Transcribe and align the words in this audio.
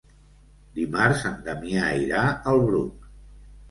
Dimarts 0.79 1.27
en 1.33 1.37
Damià 1.51 1.87
irà 2.09 2.27
al 2.35 2.67
Bruc. 2.69 3.11